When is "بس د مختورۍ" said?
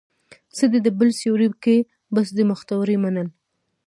2.15-2.95